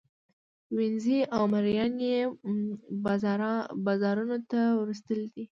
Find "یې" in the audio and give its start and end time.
2.09-2.19